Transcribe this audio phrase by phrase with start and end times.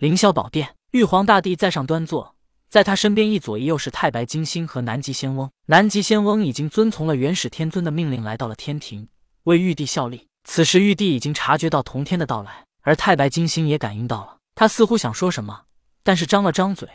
[0.00, 2.34] 凌霄宝殿，玉皇大帝在上端坐，
[2.70, 5.50] 在他身边一左一右是太白金星和南极仙翁。
[5.66, 9.06] 南极仙翁已经遵从了元始天尊的命令，来到了天庭，
[9.42, 10.26] 为玉帝效力。
[10.42, 14.38] 此时玉帝已经察觉到同天的到来，而太白金星也感应到了。
[14.54, 15.64] 他似乎想说什么，
[16.02, 16.88] 但是张了张嘴，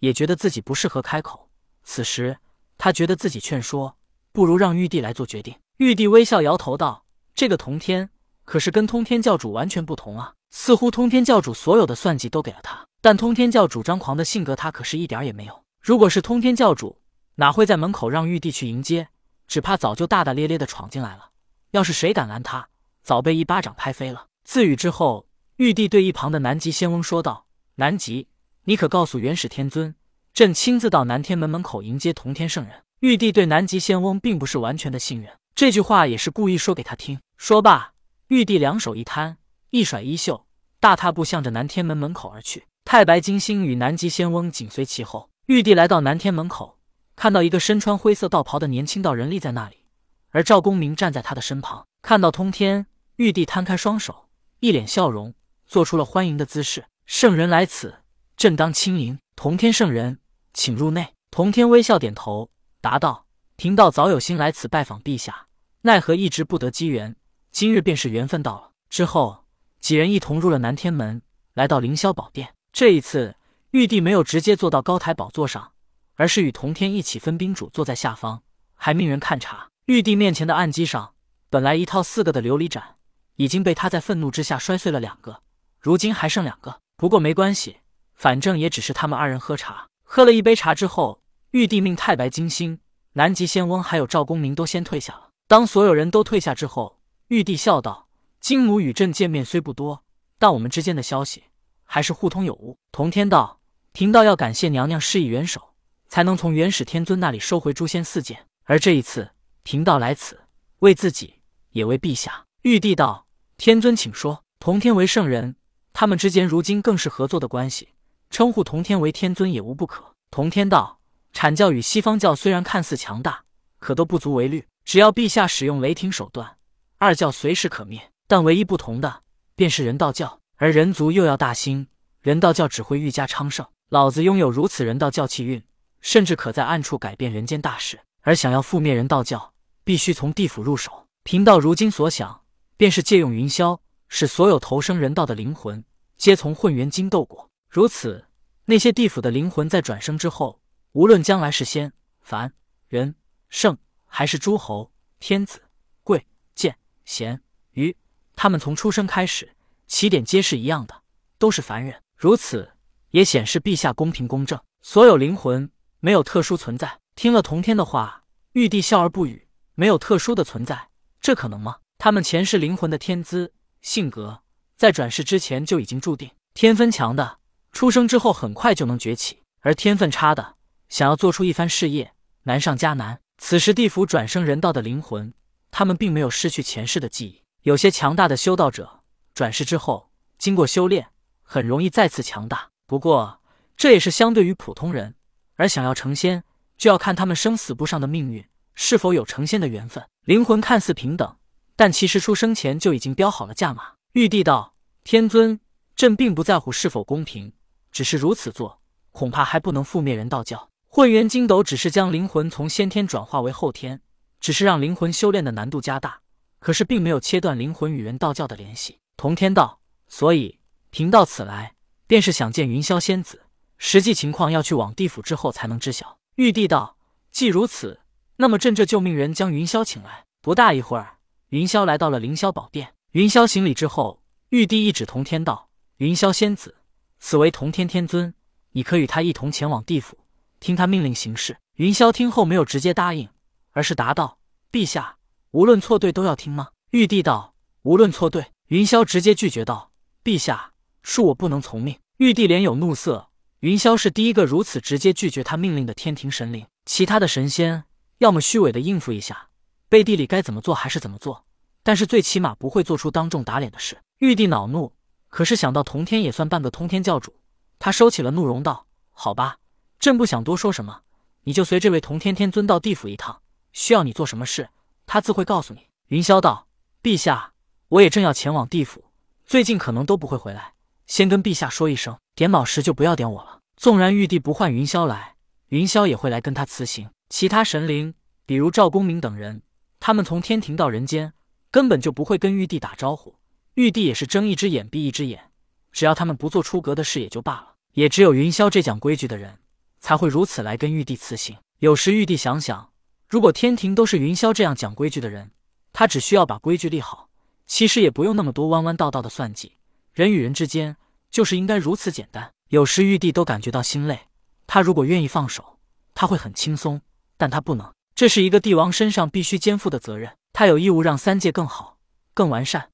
[0.00, 1.48] 也觉得自己不适合开口。
[1.82, 2.36] 此时
[2.76, 3.96] 他觉得自己劝说，
[4.32, 5.56] 不如让玉帝来做决定。
[5.78, 8.10] 玉帝微笑摇头道：“这个同天
[8.44, 10.34] 可是跟通天教主完全不同啊！
[10.50, 15.64] 似乎通天教主所有的算计都给了他，但通天教主张狂的性格他可是一点也没有。
[15.80, 17.00] 如果是通天教主，
[17.36, 19.08] 哪会在门口让玉帝去迎接？
[19.46, 21.30] 只怕早就大大咧咧的闯进来了。
[21.70, 22.68] 要是谁敢拦他，
[23.02, 25.26] 早被一巴掌拍飞了。”自语之后。
[25.56, 27.44] 玉帝对一旁的南极仙翁说道
[27.76, 28.28] ：“南极，
[28.64, 29.94] 你可告诉元始天尊，
[30.32, 37.20] 朕亲自到南天门门口迎接同天圣人。”玉帝对南极仙翁并不是完全的信任，这句话也是故意说给他听。
[37.36, 37.92] 说罢，
[38.28, 39.36] 玉帝两手一摊，
[39.70, 40.46] 一甩衣袖，
[40.80, 42.66] 大踏步向着南天门门口而去。
[42.84, 45.30] 太白金星与南极仙翁紧随其后。
[45.46, 46.78] 玉帝来到南天门口，
[47.14, 49.84] 看到一个身穿灰色道袍的年轻道人立在那里，
[50.30, 51.86] 而赵公明站在他的身旁。
[52.02, 52.86] 看到通天，
[53.16, 54.28] 玉帝摊开双手，
[54.60, 55.34] 一脸笑容。
[55.66, 57.98] 做出了欢迎的姿势，圣人来此，
[58.36, 59.18] 朕当亲迎。
[59.36, 60.18] 同天圣人，
[60.52, 61.14] 请入内。
[61.30, 62.50] 同天微笑点头，
[62.80, 65.46] 答道：“贫道早有心来此拜访陛下，
[65.82, 67.14] 奈何一直不得机缘，
[67.52, 69.39] 今日便是缘分到了。”之后，
[69.80, 71.22] 几人一同入了南天门，
[71.54, 72.54] 来到凌霄宝殿。
[72.70, 73.36] 这一次，
[73.70, 75.72] 玉帝没有直接坐到高台宝座上，
[76.16, 78.42] 而是与同天一起分宾主坐在下方，
[78.74, 79.68] 还命人看茶。
[79.86, 81.14] 玉帝面前的案几上，
[81.48, 82.96] 本来一套四个的琉璃盏，
[83.36, 85.40] 已经被他在愤怒之下摔碎了两个。
[85.80, 87.78] 如今还剩两个，不过没关系，
[88.14, 89.88] 反正也只是他们二人喝茶。
[90.04, 91.22] 喝了一杯茶之后，
[91.52, 92.78] 玉帝命太白金星、
[93.14, 95.30] 南极仙翁还有赵公明都先退下了。
[95.48, 98.08] 当所有人都退下之后，玉帝笑道
[98.40, 100.02] ：“金母与朕见面虽不多，
[100.38, 101.44] 但我们之间的消息
[101.84, 103.60] 还是互通有无。”同天道
[103.92, 105.74] ：“贫道要感谢娘娘施以援手，
[106.08, 108.46] 才能从元始天尊那里收回诛仙四剑。
[108.64, 109.30] 而这一次，
[109.62, 110.40] 贫道来此，
[110.78, 111.34] 为自己，
[111.70, 113.26] 也为陛下。”玉帝道
[113.56, 115.56] ：“天尊请说。”同天为圣人。
[115.92, 117.88] 他们之间如今更是合作的关系，
[118.30, 120.14] 称呼同天为天尊也无不可。
[120.30, 121.00] 同天道，
[121.34, 123.44] 阐教与西方教虽然看似强大，
[123.78, 124.66] 可都不足为虑。
[124.84, 126.56] 只要陛下使用雷霆手段，
[126.98, 128.09] 二教随时可灭。
[128.30, 129.24] 但唯一不同的，
[129.56, 131.88] 便是人道教，而人族又要大兴，
[132.20, 133.66] 人道教只会愈加昌盛。
[133.88, 135.60] 老子拥有如此人道教气运，
[136.00, 137.98] 甚至可在暗处改变人间大事。
[138.20, 139.52] 而想要覆灭人道教，
[139.82, 141.08] 必须从地府入手。
[141.24, 142.40] 贫道如今所想，
[142.76, 143.76] 便是借用云霄。
[144.06, 145.84] 使所有投生人道的灵魂
[146.16, 148.24] 皆从混元金斗过，如此，
[148.64, 150.60] 那些地府的灵魂在转生之后，
[150.92, 152.52] 无论将来是仙、凡、
[152.86, 153.12] 人、
[153.48, 153.76] 圣，
[154.06, 155.60] 还是诸侯、天子、
[156.04, 156.24] 贵、
[156.54, 157.40] 贱、贤、
[157.72, 157.96] 愚，
[158.42, 159.54] 他们从出生开始，
[159.86, 161.02] 起点皆是一样的，
[161.36, 162.00] 都是凡人。
[162.16, 162.70] 如此
[163.10, 167.00] 也显示陛下公平公正，所有灵魂没有特殊存在。
[167.14, 169.46] 听了同天的话，玉帝笑而不语。
[169.74, 170.88] 没有特殊的存在，
[171.20, 171.80] 这可能吗？
[171.98, 173.52] 他们前世灵魂的天资。
[173.82, 174.40] 性格
[174.74, 177.40] 在转世之前就已经注定，天分强的
[177.72, 180.54] 出生之后很快就能崛起，而天分差的
[180.88, 182.14] 想要做出一番事业
[182.44, 183.20] 难上加难。
[183.36, 185.34] 此时地府转生人道的灵魂，
[185.70, 187.42] 他们并没有失去前世的记忆。
[187.62, 189.02] 有些强大的修道者
[189.34, 191.08] 转世之后，经过修炼，
[191.42, 192.70] 很容易再次强大。
[192.86, 193.40] 不过
[193.76, 195.14] 这也是相对于普通人，
[195.56, 196.44] 而想要成仙，
[196.76, 198.44] 就要看他们生死簿上的命运
[198.74, 200.04] 是否有成仙的缘分。
[200.24, 201.36] 灵魂看似平等。
[201.76, 203.94] 但其实出生前就已经标好了价码。
[204.12, 205.58] 玉帝道：“天尊，
[205.96, 207.54] 朕并不在乎是否公平，
[207.90, 208.82] 只是如此做，
[209.12, 210.68] 恐怕还不能覆灭人道教。
[210.88, 214.02] 混元金斗只是将灵魂从先天转化为后天，
[214.40, 216.20] 只是让灵魂修炼的难度加大，
[216.60, 220.60] 可是并没有切断灵魂与人道教的联系。”同天道：“所以
[220.90, 221.74] 贫道此来，
[222.06, 223.42] 便是想见云霄仙子，
[223.78, 226.96] 实际情况要去往地府之后才能知晓。”玉帝道
[227.32, 228.00] ：“既如此，
[228.36, 231.18] 那么朕这就命人将云霄请来。”不大一会儿。
[231.48, 236.76] 云霄来到了凌霄宝殿，云霄行礼之后，玉帝一指同天道：“云霄仙子，
[237.18, 238.32] 此为同天天尊，
[238.70, 240.16] 你可与他一同前往地府，
[240.60, 243.28] 听他命令行事。”云霄听后没有直接答应，
[243.72, 244.38] 而是答道
[244.72, 245.16] ：“陛下，
[245.52, 249.90] 无论错对都要听吗？”玉帝道：“无论错对。”云霄直接拒绝道
[250.22, 250.72] ：“陛下，
[251.04, 253.30] 恕我不能从命。”玉帝脸有怒色，
[253.60, 257.84] 云霄是第一个如此直接拒绝他命令的天庭神灵，其他的神仙
[258.18, 259.48] 要么虚伪的应付一下。
[259.88, 261.44] 背地里该怎么做还是怎么做，
[261.82, 263.98] 但是最起码不会做出当众打脸的事。
[264.18, 264.92] 玉帝恼怒，
[265.28, 267.34] 可是想到同天也算半个通天教主，
[267.80, 269.58] 他收起了怒容，道：“好吧，
[269.98, 271.00] 朕不想多说什么，
[271.42, 273.40] 你就随这位同天天尊到地府一趟，
[273.72, 274.68] 需要你做什么事，
[275.12, 276.68] 他自会告诉你。”云霄道
[277.02, 277.52] ：“陛下，
[277.88, 279.02] 我也正要前往地府，
[279.44, 280.74] 最近可能都不会回来，
[281.08, 283.58] 先跟陛下说一声，点卯时就不要点我了。
[283.76, 285.34] 纵然玉帝不唤云霄来，
[285.70, 287.10] 云霄也会来跟他辞行。
[287.28, 288.14] 其他神灵，
[288.46, 289.62] 比如赵公明等人，
[289.98, 291.32] 他们从天庭到人间，
[291.72, 293.34] 根本就不会跟玉帝打招呼。
[293.74, 295.50] 玉帝也是睁一只眼闭一只眼，
[295.90, 297.74] 只要他们不做出格的事也就罢了。
[297.94, 299.58] 也只有云霄这讲规矩的人，
[299.98, 301.56] 才会如此来跟玉帝辞行。
[301.80, 302.90] 有时玉帝想想，
[303.30, 305.52] 如果天庭都是云霄这样讲规矩的人，
[305.92, 307.28] 他只需要把规矩立好，
[307.64, 309.76] 其实也不用那么多弯弯道道的算计。
[310.12, 310.96] 人与人之间
[311.30, 312.50] 就是应该如此简单。
[312.70, 314.18] 有时玉帝都感觉到心累，
[314.66, 315.78] 他如果愿意放手，
[316.12, 317.00] 他会很轻松，
[317.36, 317.92] 但他不能。
[318.16, 321.98] 这是一个帝王身上必须肩负的责任，他有义务让三界更好、
[322.34, 322.90] 更完善。